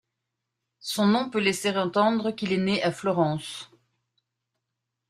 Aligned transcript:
Son 0.79 1.05
nom 1.05 1.29
peut 1.29 1.37
laisser 1.39 1.77
entendre 1.77 2.31
qu'il 2.31 2.53
est 2.53 2.57
né 2.57 2.81
à 2.81 2.91
Florence. 2.91 3.69